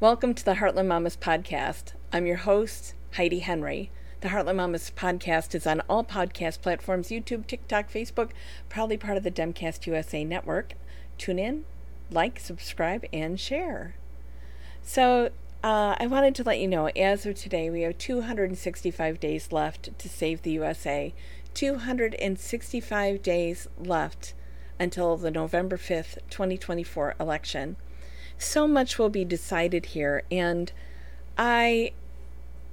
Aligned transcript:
Welcome 0.00 0.32
to 0.32 0.44
the 0.46 0.54
Heartland 0.54 0.86
Mamas 0.86 1.18
podcast. 1.18 1.92
I'm 2.10 2.24
your 2.24 2.38
host, 2.38 2.94
Heidi 3.16 3.40
Henry. 3.40 3.90
The 4.22 4.28
Heartland 4.28 4.56
Mamas 4.56 4.90
podcast 4.96 5.54
is 5.54 5.66
on 5.66 5.82
all 5.90 6.04
podcast 6.04 6.62
platforms 6.62 7.08
YouTube, 7.08 7.46
TikTok, 7.46 7.92
Facebook, 7.92 8.30
proudly 8.70 8.96
part 8.96 9.18
of 9.18 9.24
the 9.24 9.30
Demcast 9.30 9.86
USA 9.86 10.24
network. 10.24 10.72
Tune 11.18 11.38
in, 11.38 11.66
like, 12.10 12.40
subscribe, 12.40 13.04
and 13.12 13.38
share. 13.38 13.94
So, 14.80 15.32
uh, 15.62 15.96
I 16.00 16.06
wanted 16.06 16.34
to 16.36 16.44
let 16.44 16.60
you 16.60 16.66
know 16.66 16.86
as 16.86 17.26
of 17.26 17.34
today, 17.34 17.68
we 17.68 17.82
have 17.82 17.98
265 17.98 19.20
days 19.20 19.52
left 19.52 19.98
to 19.98 20.08
save 20.08 20.40
the 20.40 20.52
USA. 20.52 21.12
265 21.52 23.22
days 23.22 23.68
left 23.78 24.32
until 24.78 25.18
the 25.18 25.30
November 25.30 25.76
5th, 25.76 26.16
2024 26.30 27.16
election 27.20 27.76
so 28.40 28.66
much 28.66 28.98
will 28.98 29.08
be 29.08 29.24
decided 29.24 29.86
here. 29.86 30.22
And 30.30 30.72
I 31.36 31.92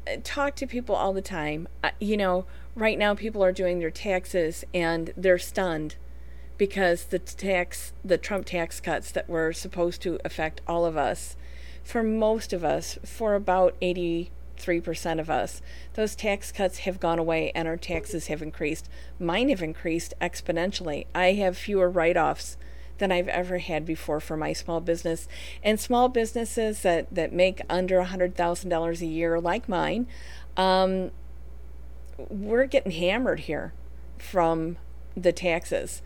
uh, 0.07 0.17
talk 0.23 0.55
to 0.55 0.67
people 0.67 0.95
all 0.95 1.13
the 1.13 1.21
time. 1.21 1.67
You 1.99 2.17
know, 2.17 2.45
right 2.75 2.97
now 2.97 3.15
people 3.15 3.43
are 3.43 3.51
doing 3.51 3.79
their 3.79 3.91
taxes 3.91 4.63
and 4.73 5.13
they're 5.17 5.37
stunned 5.37 5.95
because 6.57 7.05
the 7.05 7.19
tax, 7.19 7.93
the 8.03 8.17
Trump 8.17 8.45
tax 8.45 8.79
cuts 8.79 9.11
that 9.11 9.29
were 9.29 9.53
supposed 9.53 10.01
to 10.01 10.19
affect 10.25 10.61
all 10.67 10.85
of 10.85 10.97
us, 10.97 11.35
for 11.83 12.01
most 12.01 12.51
of 12.51 12.63
us, 12.63 12.97
for 13.05 13.35
about 13.35 13.79
83% 13.79 14.29
of 15.19 15.29
us, 15.29 15.61
those 15.93 16.15
tax 16.15 16.51
cuts 16.51 16.79
have 16.79 16.99
gone 16.99 17.19
away 17.19 17.51
and 17.53 17.67
our 17.67 17.77
taxes 17.77 18.27
have 18.27 18.41
increased. 18.41 18.89
Mine 19.19 19.49
have 19.49 19.61
increased 19.61 20.13
exponentially. 20.19 21.05
I 21.13 21.33
have 21.33 21.57
fewer 21.57 21.89
write 21.89 22.17
offs 22.17 22.57
than 22.97 23.11
I've 23.11 23.27
ever 23.27 23.59
had 23.59 23.85
before 23.85 24.19
for 24.19 24.37
my 24.37 24.53
small 24.53 24.79
business. 24.81 25.27
And 25.63 25.79
small 25.79 26.09
businesses 26.09 26.81
that, 26.81 27.13
that 27.13 27.33
make 27.33 27.61
under 27.69 28.01
$100,000 28.01 29.01
a 29.01 29.05
year, 29.05 29.39
like 29.39 29.69
mine, 29.69 30.07
um, 30.55 31.11
we're 32.17 32.65
getting 32.65 32.91
hammered 32.91 33.41
here 33.41 33.73
from 34.17 34.77
the 35.15 35.31
taxes. 35.31 36.01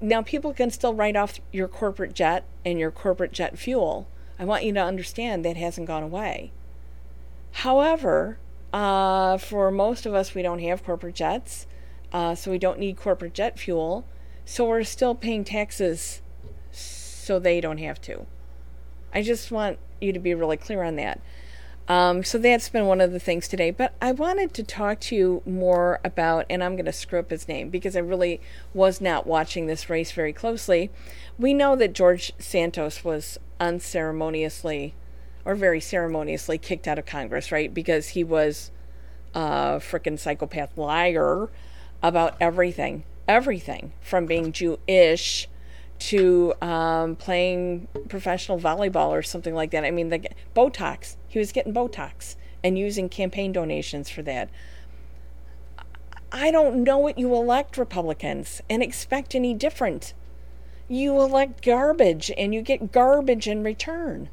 Now, 0.00 0.22
people 0.22 0.52
can 0.52 0.70
still 0.70 0.94
write 0.94 1.16
off 1.16 1.40
your 1.52 1.68
corporate 1.68 2.14
jet 2.14 2.44
and 2.64 2.78
your 2.78 2.90
corporate 2.90 3.32
jet 3.32 3.58
fuel. 3.58 4.08
I 4.38 4.44
want 4.44 4.64
you 4.64 4.72
to 4.72 4.80
understand 4.80 5.44
that 5.44 5.56
hasn't 5.56 5.86
gone 5.86 6.02
away. 6.02 6.52
However, 7.52 8.38
uh, 8.72 9.38
for 9.38 9.70
most 9.70 10.06
of 10.06 10.14
us, 10.14 10.34
we 10.34 10.42
don't 10.42 10.60
have 10.60 10.84
corporate 10.84 11.14
jets, 11.14 11.66
uh, 12.12 12.34
so 12.34 12.50
we 12.50 12.58
don't 12.58 12.78
need 12.78 12.96
corporate 12.96 13.34
jet 13.34 13.58
fuel. 13.58 14.04
So 14.44 14.66
we're 14.68 14.84
still 14.84 15.14
paying 15.14 15.44
taxes 15.44 16.22
so 16.72 17.38
they 17.38 17.60
don't 17.60 17.78
have 17.78 18.00
to. 18.02 18.26
I 19.12 19.22
just 19.22 19.50
want 19.50 19.78
you 20.00 20.12
to 20.12 20.18
be 20.18 20.34
really 20.34 20.56
clear 20.56 20.82
on 20.82 20.96
that. 20.96 21.20
Um, 21.88 22.22
so 22.22 22.38
that's 22.38 22.68
been 22.68 22.86
one 22.86 23.00
of 23.00 23.10
the 23.10 23.18
things 23.18 23.48
today. 23.48 23.72
But 23.72 23.94
I 24.00 24.12
wanted 24.12 24.54
to 24.54 24.62
talk 24.62 25.00
to 25.00 25.16
you 25.16 25.42
more 25.44 25.98
about, 26.04 26.46
and 26.48 26.62
I'm 26.62 26.76
going 26.76 26.84
to 26.84 26.92
screw 26.92 27.18
up 27.18 27.30
his 27.30 27.48
name 27.48 27.68
because 27.68 27.96
I 27.96 28.00
really 28.00 28.40
was 28.72 29.00
not 29.00 29.26
watching 29.26 29.66
this 29.66 29.90
race 29.90 30.12
very 30.12 30.32
closely. 30.32 30.90
We 31.38 31.52
know 31.52 31.74
that 31.76 31.92
George 31.92 32.32
Santos 32.38 33.02
was 33.04 33.38
unceremoniously 33.58 34.94
or 35.44 35.54
very 35.54 35.80
ceremoniously 35.80 36.58
kicked 36.58 36.86
out 36.86 36.98
of 36.98 37.06
Congress, 37.06 37.50
right? 37.50 37.72
Because 37.72 38.10
he 38.10 38.22
was 38.22 38.70
a 39.34 39.80
freaking 39.80 40.18
psychopath 40.18 40.76
liar 40.76 41.48
about 42.02 42.36
everything 42.40 43.04
everything 43.30 43.92
from 44.00 44.26
being 44.26 44.50
Jewish 44.50 45.48
to 46.00 46.52
um, 46.60 47.14
playing 47.14 47.86
professional 48.08 48.58
volleyball 48.58 49.10
or 49.10 49.22
something 49.22 49.54
like 49.54 49.70
that. 49.70 49.84
I 49.84 49.92
mean, 49.92 50.08
the 50.08 50.28
Botox. 50.54 51.16
He 51.28 51.38
was 51.38 51.52
getting 51.52 51.72
Botox 51.72 52.34
and 52.64 52.76
using 52.76 53.08
campaign 53.08 53.52
donations 53.52 54.10
for 54.10 54.22
that. 54.22 54.50
I 56.32 56.50
don't 56.50 56.82
know 56.82 56.98
what 56.98 57.18
you 57.18 57.32
elect 57.34 57.78
Republicans 57.78 58.62
and 58.68 58.82
expect 58.82 59.34
any 59.34 59.54
different. 59.54 60.12
You 60.88 61.20
elect 61.20 61.64
garbage 61.64 62.32
and 62.36 62.52
you 62.52 62.62
get 62.62 62.90
garbage 62.90 63.46
in 63.46 63.62
return. 63.62 64.28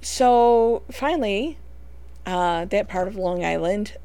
So 0.00 0.82
finally, 0.90 1.58
uh, 2.26 2.66
that 2.66 2.88
part 2.88 3.08
of 3.08 3.16
Long 3.16 3.44
Island 3.44 3.96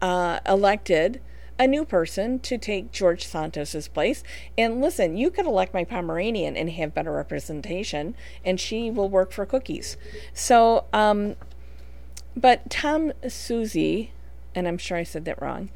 uh, 0.00 0.40
elected 0.46 1.20
a 1.62 1.66
new 1.68 1.84
person 1.84 2.40
to 2.40 2.58
take 2.58 2.90
George 2.90 3.24
Santos's 3.24 3.86
place. 3.86 4.24
And 4.58 4.80
listen, 4.80 5.16
you 5.16 5.30
could 5.30 5.46
elect 5.46 5.72
my 5.72 5.84
Pomeranian 5.84 6.56
and 6.56 6.68
have 6.70 6.92
better 6.92 7.12
representation, 7.12 8.16
and 8.44 8.58
she 8.58 8.90
will 8.90 9.08
work 9.08 9.30
for 9.30 9.46
cookies. 9.46 9.96
So, 10.34 10.86
um, 10.92 11.36
but 12.36 12.68
Tom 12.68 13.12
Suozzi, 13.22 14.10
and 14.56 14.66
I'm 14.66 14.76
sure 14.76 14.96
I 14.96 15.04
said 15.04 15.24
that 15.26 15.40
wrong, 15.40 15.70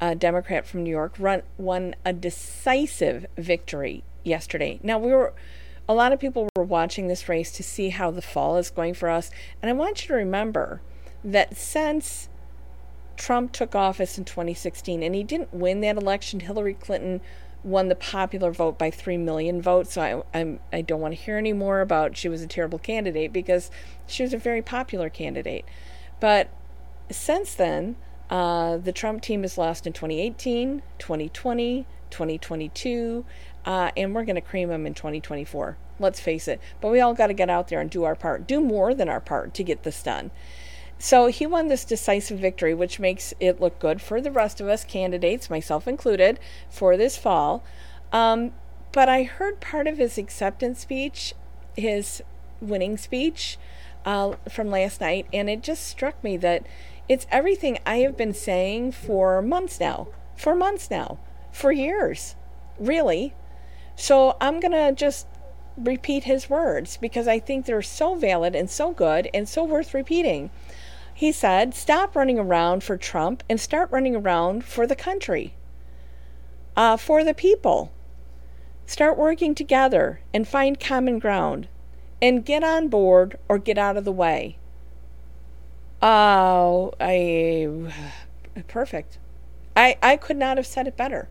a 0.00 0.14
Democrat 0.14 0.64
from 0.64 0.84
New 0.84 0.90
York, 0.90 1.16
run, 1.18 1.42
won 1.58 1.96
a 2.04 2.12
decisive 2.12 3.26
victory 3.36 4.04
yesterday. 4.22 4.78
Now, 4.84 5.00
we 5.00 5.10
were 5.10 5.32
a 5.88 5.94
lot 5.94 6.12
of 6.12 6.20
people 6.20 6.48
were 6.54 6.62
watching 6.62 7.08
this 7.08 7.28
race 7.28 7.50
to 7.50 7.64
see 7.64 7.88
how 7.88 8.12
the 8.12 8.22
fall 8.22 8.58
is 8.58 8.70
going 8.70 8.94
for 8.94 9.10
us. 9.10 9.32
And 9.60 9.68
I 9.68 9.72
want 9.72 10.02
you 10.02 10.08
to 10.08 10.14
remember 10.14 10.80
that 11.24 11.56
since 11.56 12.28
Trump 13.22 13.52
took 13.52 13.76
office 13.76 14.18
in 14.18 14.24
2016 14.24 15.00
and 15.00 15.14
he 15.14 15.22
didn't 15.22 15.54
win 15.54 15.80
that 15.80 15.96
election. 15.96 16.40
Hillary 16.40 16.74
Clinton 16.74 17.20
won 17.62 17.86
the 17.86 17.94
popular 17.94 18.50
vote 18.50 18.76
by 18.76 18.90
3 18.90 19.16
million 19.16 19.62
votes. 19.62 19.92
So 19.92 20.24
I, 20.34 20.40
I'm, 20.40 20.58
I 20.72 20.80
don't 20.80 21.00
want 21.00 21.14
to 21.14 21.20
hear 21.20 21.38
any 21.38 21.52
more 21.52 21.80
about 21.82 22.16
she 22.16 22.28
was 22.28 22.42
a 22.42 22.48
terrible 22.48 22.80
candidate 22.80 23.32
because 23.32 23.70
she 24.08 24.24
was 24.24 24.34
a 24.34 24.38
very 24.38 24.60
popular 24.60 25.08
candidate. 25.08 25.64
But 26.18 26.48
since 27.12 27.54
then, 27.54 27.94
uh, 28.28 28.78
the 28.78 28.90
Trump 28.90 29.22
team 29.22 29.42
has 29.42 29.56
lost 29.56 29.86
in 29.86 29.92
2018, 29.92 30.82
2020, 30.98 31.86
2022, 32.10 33.24
uh, 33.64 33.92
and 33.96 34.16
we're 34.16 34.24
going 34.24 34.34
to 34.34 34.40
cream 34.40 34.68
them 34.68 34.84
in 34.84 34.94
2024. 34.94 35.76
Let's 36.00 36.18
face 36.18 36.48
it. 36.48 36.60
But 36.80 36.90
we 36.90 37.00
all 37.00 37.14
got 37.14 37.28
to 37.28 37.34
get 37.34 37.48
out 37.48 37.68
there 37.68 37.80
and 37.80 37.88
do 37.88 38.02
our 38.02 38.16
part, 38.16 38.48
do 38.48 38.60
more 38.60 38.94
than 38.94 39.08
our 39.08 39.20
part 39.20 39.54
to 39.54 39.62
get 39.62 39.84
this 39.84 40.02
done. 40.02 40.32
So 41.02 41.26
he 41.26 41.46
won 41.46 41.66
this 41.66 41.84
decisive 41.84 42.38
victory, 42.38 42.74
which 42.74 43.00
makes 43.00 43.34
it 43.40 43.60
look 43.60 43.80
good 43.80 44.00
for 44.00 44.20
the 44.20 44.30
rest 44.30 44.60
of 44.60 44.68
us 44.68 44.84
candidates, 44.84 45.50
myself 45.50 45.88
included, 45.88 46.38
for 46.70 46.96
this 46.96 47.16
fall. 47.16 47.64
Um, 48.12 48.52
but 48.92 49.08
I 49.08 49.24
heard 49.24 49.60
part 49.60 49.88
of 49.88 49.98
his 49.98 50.16
acceptance 50.16 50.78
speech, 50.78 51.34
his 51.76 52.22
winning 52.60 52.96
speech 52.96 53.58
uh, 54.06 54.34
from 54.48 54.70
last 54.70 55.00
night, 55.00 55.26
and 55.32 55.50
it 55.50 55.60
just 55.60 55.88
struck 55.88 56.22
me 56.22 56.36
that 56.36 56.64
it's 57.08 57.26
everything 57.32 57.80
I 57.84 57.96
have 57.96 58.16
been 58.16 58.32
saying 58.32 58.92
for 58.92 59.42
months 59.42 59.80
now, 59.80 60.06
for 60.36 60.54
months 60.54 60.88
now, 60.88 61.18
for 61.50 61.72
years, 61.72 62.36
really. 62.78 63.34
So 63.96 64.36
I'm 64.40 64.60
going 64.60 64.70
to 64.70 64.92
just 64.92 65.26
repeat 65.76 66.22
his 66.22 66.48
words 66.48 66.96
because 66.96 67.26
I 67.26 67.40
think 67.40 67.66
they're 67.66 67.82
so 67.82 68.14
valid 68.14 68.54
and 68.54 68.70
so 68.70 68.92
good 68.92 69.28
and 69.34 69.48
so 69.48 69.64
worth 69.64 69.94
repeating. 69.94 70.50
He 71.14 71.32
said, 71.32 71.74
stop 71.74 72.16
running 72.16 72.38
around 72.38 72.82
for 72.82 72.96
Trump 72.96 73.42
and 73.48 73.60
start 73.60 73.90
running 73.90 74.16
around 74.16 74.64
for 74.64 74.86
the 74.86 74.96
country, 74.96 75.54
uh, 76.76 76.96
for 76.96 77.22
the 77.22 77.34
people. 77.34 77.92
Start 78.86 79.16
working 79.16 79.54
together 79.54 80.20
and 80.34 80.48
find 80.48 80.80
common 80.80 81.18
ground 81.18 81.68
and 82.20 82.44
get 82.44 82.64
on 82.64 82.88
board 82.88 83.38
or 83.48 83.58
get 83.58 83.78
out 83.78 83.96
of 83.96 84.04
the 84.04 84.12
way. 84.12 84.56
Oh, 86.02 86.92
I 87.00 87.68
perfect. 88.66 89.18
I 89.76 89.96
I 90.02 90.16
could 90.16 90.36
not 90.36 90.56
have 90.56 90.66
said 90.66 90.88
it 90.88 90.96
better. 90.96 91.28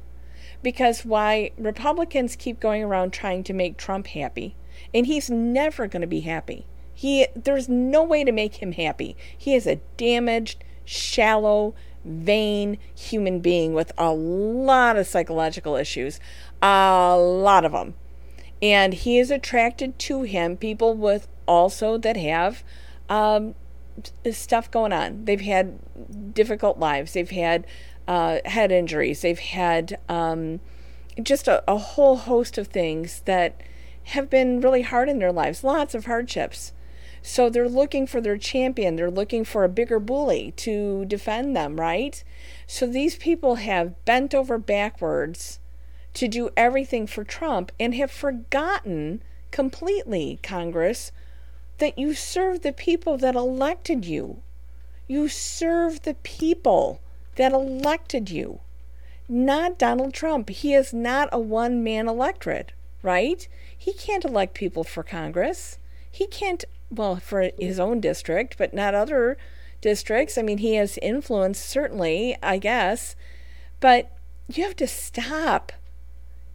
Because 0.64 1.04
why 1.04 1.52
Republicans 1.58 2.36
keep 2.36 2.60
going 2.60 2.84
around 2.84 3.12
trying 3.12 3.44
to 3.46 3.54
make 3.54 3.78
Trump 3.78 4.08
happy, 4.08 4.56
and 4.94 5.08
he's 5.08 5.30
never 5.30 5.88
going 5.88 6.02
to 6.02 6.08
be 6.08 6.22
happy. 6.22 6.66
He 7.02 7.26
there's 7.36 7.68
no 7.68 8.04
way 8.04 8.24
to 8.24 8.32
make 8.32 8.62
him 8.62 8.74
happy. 8.74 9.18
He 9.36 9.56
is 9.56 9.66
a 9.66 9.78
damaged, 9.98 10.64
shallow, 10.86 11.74
vain 12.06 12.78
human 12.96 13.40
being 13.40 13.74
with 13.74 13.92
a 13.98 14.12
lot 14.12 14.98
of 14.98 15.08
psychological 15.08 15.76
issues, 15.76 16.20
a 16.62 17.18
lot 17.18 17.66
of 17.66 17.72
them. 17.72 17.96
And 18.62 18.94
he 18.94 19.18
is 19.18 19.32
attracted 19.32 19.98
to 19.98 20.22
him 20.22 20.58
people 20.58 20.94
with 20.94 21.28
also 21.48 21.98
that 21.98 22.18
have 22.18 22.64
um, 23.10 23.56
stuff 24.32 24.70
going 24.70 24.94
on. 24.94 25.26
They've 25.26 25.42
had 25.42 25.80
difficult 26.36 26.78
lives. 26.78 27.14
They've 27.14 27.32
had 27.32 27.66
uh, 28.08 28.42
head 28.46 28.72
injuries. 28.72 29.24
They've 29.24 29.40
had 29.40 29.98
um, 30.08 30.60
just 31.24 31.48
a, 31.48 31.64
a 31.68 31.80
whole 31.80 32.18
host 32.18 32.60
of 32.60 32.68
things 32.68 33.22
that 33.26 33.60
have 34.04 34.30
been 34.30 34.62
really 34.62 34.84
hard 34.84 35.10
in 35.10 35.18
their 35.18 35.32
lives. 35.32 35.64
Lots 35.64 35.96
of 35.96 36.06
hardships. 36.06 36.74
So 37.24 37.50
they're 37.50 37.70
looking 37.70 38.08
for 38.08 38.20
their 38.20 38.38
champion. 38.38 38.96
They're 38.96 39.12
looking 39.12 39.46
for 39.46 39.64
a 39.64 39.70
bigger 39.70 40.00
bully 40.00 40.54
to 40.58 41.06
defend 41.06 41.56
them, 41.56 41.80
right? 41.80 42.24
So 42.68 42.88
these 42.88 43.16
people 43.16 43.56
have 43.56 44.04
bent 44.06 44.34
over 44.34 44.58
backwards 44.58 45.60
to 46.14 46.28
do 46.28 46.50
everything 46.58 47.08
for 47.08 47.24
Trump 47.24 47.72
and 47.80 47.96
have 47.96 48.12
forgotten 48.12 49.22
completely, 49.52 50.40
Congress, 50.42 51.12
that 51.78 51.98
you 51.98 52.14
serve 52.14 52.62
the 52.62 52.74
people 52.74 53.18
that 53.18 53.36
elected 53.36 54.06
you. 54.06 54.42
You 55.08 55.28
serve 55.28 56.04
the 56.04 56.16
people 56.16 57.02
that 57.36 57.54
elected 57.54 58.30
you, 58.30 58.60
not 59.28 59.78
Donald 59.78 60.14
Trump. 60.14 60.50
He 60.50 60.74
is 60.74 60.94
not 60.94 61.30
a 61.32 61.40
one 61.40 61.84
man 61.84 62.08
electorate, 62.08 62.72
right? 63.02 63.48
He 63.76 63.94
can't 63.94 64.26
elect 64.26 64.54
people 64.54 64.84
for 64.84 65.04
Congress. 65.04 65.78
He 66.10 66.28
can't, 66.28 66.64
well, 66.92 67.16
for 67.16 67.50
his 67.58 67.80
own 67.80 68.00
district, 68.02 68.58
but 68.58 68.74
not 68.74 68.94
other 68.94 69.38
districts. 69.80 70.38
I 70.38 70.42
mean, 70.42 70.60
he 70.60 70.76
has 70.76 71.00
influence, 71.02 71.60
certainly, 71.60 72.38
I 72.44 72.58
guess, 72.58 73.16
but 73.80 74.12
you 74.48 74.64
have 74.64 74.76
to 74.76 74.88
stop 74.88 75.72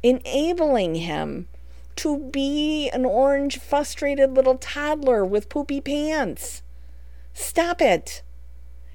enabling 0.03 0.97
him 0.97 1.49
to 1.97 2.19
be 2.19 2.91
an 2.91 3.07
orange, 3.07 3.59
frustrated 3.59 4.33
little 4.33 4.59
toddler 4.59 5.25
with 5.25 5.49
poopy 5.49 5.81
pants. 5.81 6.63
Stop 7.33 7.81
it. 7.81 8.23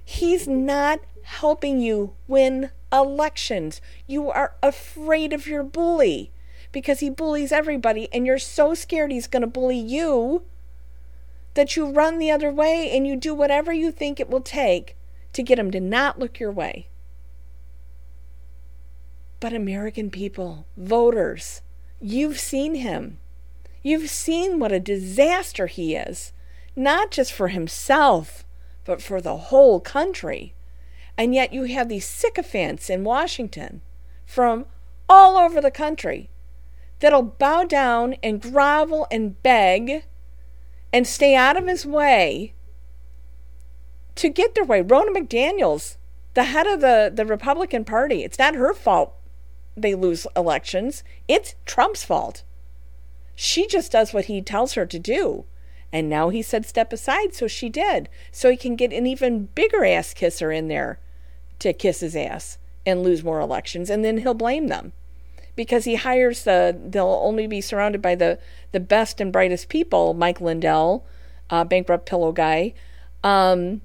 He's 0.06 0.48
not 0.48 1.00
helping 1.24 1.80
you 1.80 2.14
win 2.28 2.70
elections. 2.94 3.82
You 4.06 4.30
are 4.30 4.56
afraid 4.62 5.34
of 5.34 5.48
your 5.48 5.64
bully 5.64 6.32
because 6.72 7.00
he 7.00 7.10
bullies 7.10 7.52
everybody, 7.52 8.08
and 8.14 8.26
you're 8.26 8.40
so 8.40 8.74
scared 8.74 9.12
he's 9.12 9.28
going 9.28 9.42
to 9.42 9.48
bully 9.48 9.78
you 9.78 10.44
that 11.54 11.76
you 11.76 11.92
run 11.92 12.18
the 12.18 12.32
other 12.32 12.52
way 12.52 12.90
and 12.92 13.06
you 13.06 13.16
do 13.16 13.34
whatever 13.34 13.74
you 13.74 13.92
think 13.92 14.20
it 14.20 14.30
will 14.30 14.42
take 14.42 14.96
to 15.34 15.44
get 15.44 15.60
him 15.60 15.72
to 15.72 15.80
not 15.80 16.20
look 16.20 16.40
your 16.40 16.52
way. 16.52 16.88
But 19.40 19.54
American 19.54 20.12
people, 20.12 20.68
voters, 20.78 21.62
you've 22.00 22.40
seen 22.40 22.76
him. 22.76 23.18
You've 23.82 24.10
seen 24.10 24.60
what 24.60 24.72
a 24.72 24.80
disaster 24.80 25.68
he 25.68 25.96
is, 25.96 26.32
not 26.76 27.12
just 27.12 27.34
for 27.34 27.48
himself, 27.48 28.46
but 28.86 29.02
for 29.02 29.20
the 29.20 29.38
whole 29.38 29.80
country. 29.80 30.54
And 31.18 31.34
yet 31.34 31.54
you 31.54 31.64
have 31.64 31.90
these 31.90 32.08
sycophants 32.08 32.90
in 32.90 33.04
Washington 33.04 33.82
from 34.26 34.66
all 35.10 35.38
over 35.38 35.60
the 35.60 35.72
country 35.72 36.30
that'll 37.00 37.24
bow 37.24 37.64
down 37.64 38.16
and 38.24 38.42
grovel 38.42 39.08
and 39.12 39.42
beg 39.42 40.06
and 40.94 41.08
stay 41.08 41.36
out 41.36 41.58
of 41.58 41.68
his 41.68 41.86
way 41.86 42.54
to 44.16 44.30
get 44.30 44.56
their 44.56 44.66
way. 44.66 44.84
Ronna 44.84 45.16
McDaniels, 45.16 45.98
the 46.34 46.46
head 46.46 46.68
of 46.68 46.82
the, 46.82 47.12
the 47.14 47.26
Republican 47.26 47.86
Party, 47.86 48.24
it's 48.24 48.40
not 48.40 48.56
her 48.56 48.74
fault 48.74 49.14
they 49.76 49.96
lose 49.96 50.28
elections, 50.36 51.04
it's 51.28 51.56
Trump's 51.66 52.04
fault. 52.04 52.44
She 53.36 53.68
just 53.68 53.92
does 53.92 54.14
what 54.14 54.26
he 54.26 54.42
tells 54.42 54.74
her 54.74 54.86
to 54.86 55.00
do. 55.00 55.46
And 55.94 56.10
now 56.10 56.30
he 56.30 56.42
said 56.42 56.66
step 56.66 56.94
aside, 56.94 57.34
so 57.34 57.48
she 57.48 57.70
did. 57.70 58.08
So 58.32 58.50
he 58.50 58.58
can 58.58 58.76
get 58.76 58.94
an 58.94 59.06
even 59.06 59.48
bigger 59.56 59.84
ass 59.84 60.14
kisser 60.14 60.52
in 60.52 60.68
there 60.68 61.00
to 61.60 61.74
kiss 61.74 62.00
his 62.00 62.16
ass 62.16 62.58
and 62.86 63.04
lose 63.04 63.24
more 63.24 63.40
elections, 63.40 63.90
and 63.90 64.04
then 64.04 64.20
he'll 64.20 64.34
blame 64.34 64.68
them. 64.68 64.94
Because 65.56 65.86
he 65.86 65.96
hires 65.96 66.44
the 66.44 66.78
they'll 66.82 67.20
only 67.24 67.46
be 67.46 67.62
surrounded 67.62 68.02
by 68.02 68.16
the 68.16 68.40
the 68.72 68.80
best 68.80 69.20
and 69.20 69.34
brightest 69.34 69.70
people, 69.70 70.14
Mike 70.14 70.40
Lindell, 70.40 71.06
uh, 71.50 71.64
bankrupt 71.64 72.06
pillow 72.06 72.32
guy. 72.32 72.74
Um, 73.24 73.82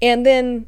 and 0.00 0.26
then 0.26 0.66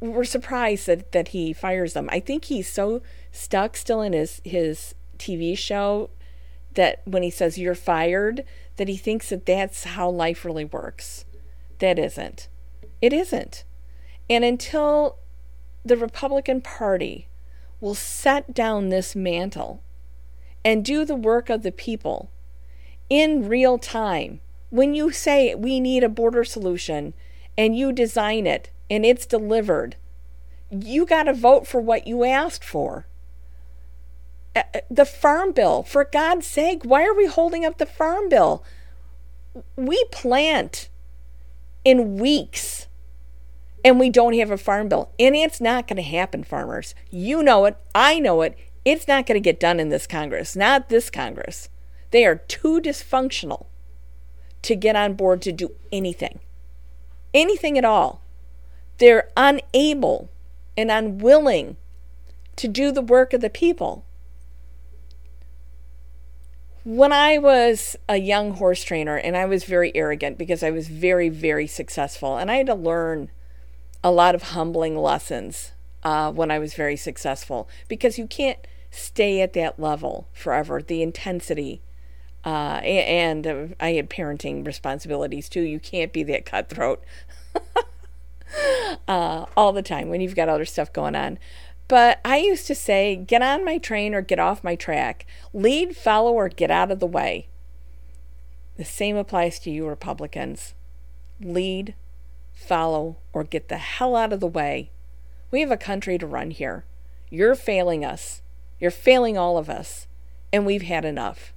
we're 0.00 0.24
surprised 0.24 0.86
that, 0.86 1.12
that 1.12 1.28
he 1.28 1.52
fires 1.52 1.94
them. 1.94 2.08
I 2.12 2.20
think 2.20 2.44
he's 2.44 2.70
so 2.70 3.00
stuck 3.32 3.76
still 3.76 4.02
in 4.02 4.12
his, 4.12 4.40
his 4.44 4.94
TV 5.18 5.56
show 5.56 6.10
that 6.74 7.00
when 7.04 7.22
he 7.22 7.30
says 7.30 7.58
you're 7.58 7.74
fired, 7.74 8.44
that 8.76 8.88
he 8.88 8.96
thinks 8.96 9.30
that 9.30 9.46
that's 9.46 9.84
how 9.84 10.10
life 10.10 10.44
really 10.44 10.64
works. 10.64 11.24
That 11.78 11.98
isn't. 11.98 12.48
It 13.00 13.12
isn't. 13.12 13.64
And 14.28 14.44
until 14.44 15.16
the 15.84 15.96
Republican 15.96 16.60
Party 16.60 17.28
will 17.80 17.94
set 17.94 18.54
down 18.54 18.88
this 18.88 19.14
mantle 19.14 19.82
and 20.64 20.84
do 20.84 21.04
the 21.04 21.16
work 21.16 21.48
of 21.48 21.62
the 21.62 21.72
people 21.72 22.30
in 23.08 23.48
real 23.48 23.78
time, 23.78 24.40
when 24.70 24.94
you 24.94 25.10
say 25.10 25.54
we 25.54 25.80
need 25.80 26.04
a 26.04 26.08
border 26.08 26.44
solution 26.44 27.14
and 27.56 27.76
you 27.76 27.92
design 27.92 28.46
it 28.46 28.70
and 28.90 29.04
it's 29.04 29.26
delivered, 29.26 29.96
you 30.70 31.06
got 31.06 31.24
to 31.24 31.32
vote 31.32 31.66
for 31.66 31.80
what 31.80 32.06
you 32.06 32.24
asked 32.24 32.64
for. 32.64 33.06
Uh, 34.54 34.62
uh, 34.74 34.80
the 34.90 35.06
farm 35.06 35.52
bill, 35.52 35.82
for 35.82 36.04
God's 36.04 36.46
sake, 36.46 36.82
why 36.84 37.04
are 37.04 37.14
we 37.14 37.26
holding 37.26 37.64
up 37.64 37.78
the 37.78 37.86
farm 37.86 38.28
bill? 38.28 38.62
We 39.76 40.04
plant 40.10 40.88
in 41.84 42.18
weeks 42.18 42.87
and 43.88 43.98
we 43.98 44.10
don't 44.10 44.34
have 44.34 44.50
a 44.50 44.58
farm 44.58 44.90
bill. 44.90 45.10
And 45.18 45.34
it's 45.34 45.62
not 45.62 45.88
going 45.88 45.96
to 45.96 46.02
happen, 46.02 46.44
farmers. 46.44 46.94
You 47.10 47.42
know 47.42 47.64
it. 47.64 47.78
I 47.94 48.20
know 48.20 48.42
it. 48.42 48.54
It's 48.84 49.08
not 49.08 49.24
going 49.24 49.36
to 49.36 49.40
get 49.40 49.58
done 49.58 49.80
in 49.80 49.88
this 49.88 50.06
Congress, 50.06 50.54
not 50.54 50.90
this 50.90 51.08
Congress. 51.08 51.70
They 52.10 52.26
are 52.26 52.36
too 52.36 52.82
dysfunctional 52.82 53.64
to 54.60 54.76
get 54.76 54.94
on 54.94 55.14
board 55.14 55.40
to 55.40 55.52
do 55.52 55.70
anything, 55.90 56.40
anything 57.32 57.78
at 57.78 57.84
all. 57.86 58.20
They're 58.98 59.30
unable 59.38 60.28
and 60.76 60.90
unwilling 60.90 61.78
to 62.56 62.68
do 62.68 62.92
the 62.92 63.00
work 63.00 63.32
of 63.32 63.40
the 63.40 63.48
people. 63.48 64.04
When 66.84 67.12
I 67.12 67.38
was 67.38 67.96
a 68.06 68.18
young 68.18 68.52
horse 68.52 68.82
trainer, 68.84 69.16
and 69.16 69.34
I 69.34 69.46
was 69.46 69.64
very 69.64 69.96
arrogant 69.96 70.36
because 70.36 70.62
I 70.62 70.70
was 70.70 70.88
very, 70.88 71.30
very 71.30 71.66
successful, 71.66 72.36
and 72.36 72.50
I 72.50 72.56
had 72.56 72.66
to 72.66 72.74
learn 72.74 73.30
a 74.02 74.10
lot 74.10 74.34
of 74.34 74.42
humbling 74.42 74.96
lessons 74.96 75.72
uh, 76.02 76.32
when 76.32 76.50
I 76.50 76.58
was 76.58 76.74
very 76.74 76.96
successful 76.96 77.68
because 77.88 78.18
you 78.18 78.26
can't 78.26 78.58
stay 78.90 79.40
at 79.40 79.52
that 79.54 79.78
level 79.78 80.28
forever. 80.32 80.80
The 80.80 81.02
intensity, 81.02 81.82
uh, 82.44 82.80
and, 82.82 83.46
uh, 83.46 83.66
I 83.80 83.92
had 83.92 84.08
parenting 84.08 84.66
responsibilities 84.66 85.48
too. 85.48 85.62
You 85.62 85.80
can't 85.80 86.12
be 86.12 86.22
that 86.24 86.46
cutthroat. 86.46 87.02
uh, 89.08 89.46
all 89.56 89.72
the 89.72 89.82
time 89.82 90.08
when 90.08 90.20
you've 90.20 90.36
got 90.36 90.48
other 90.48 90.64
stuff 90.64 90.92
going 90.92 91.14
on. 91.14 91.38
But 91.88 92.20
I 92.24 92.36
used 92.36 92.66
to 92.66 92.74
say, 92.74 93.16
get 93.16 93.42
on 93.42 93.64
my 93.64 93.78
train 93.78 94.14
or 94.14 94.20
get 94.20 94.38
off 94.38 94.62
my 94.62 94.76
track, 94.76 95.26
lead, 95.54 95.96
follow, 95.96 96.32
or 96.32 96.48
get 96.50 96.70
out 96.70 96.90
of 96.90 97.00
the 97.00 97.06
way. 97.06 97.48
The 98.76 98.84
same 98.84 99.16
applies 99.16 99.58
to 99.60 99.70
you, 99.70 99.88
Republicans. 99.88 100.74
Lead, 101.40 101.94
follow, 102.58 103.16
or 103.32 103.44
get 103.44 103.68
the 103.68 103.78
hell 103.78 104.16
out 104.16 104.32
of 104.32 104.40
the 104.40 104.46
way. 104.46 104.90
We 105.50 105.60
have 105.60 105.70
a 105.70 105.76
country 105.76 106.18
to 106.18 106.26
run 106.26 106.50
here. 106.50 106.84
You're 107.30 107.54
failing 107.54 108.04
us. 108.04 108.42
You're 108.80 108.90
failing 108.90 109.38
all 109.38 109.56
of 109.56 109.70
us. 109.70 110.06
And 110.52 110.66
we've 110.66 110.82
had 110.82 111.04
enough. 111.04 111.54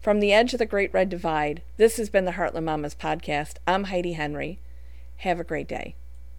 From 0.00 0.18
the 0.18 0.32
edge 0.32 0.52
of 0.52 0.58
the 0.58 0.66
Great 0.66 0.92
Red 0.94 1.08
Divide, 1.08 1.62
this 1.76 1.98
has 1.98 2.08
been 2.08 2.24
the 2.24 2.32
Heartland 2.32 2.64
Mamas 2.64 2.94
podcast. 2.94 3.56
I'm 3.66 3.84
Heidi 3.84 4.14
Henry. 4.14 4.58
Have 5.18 5.38
a 5.38 5.44
great 5.44 5.68
day. 5.68 5.94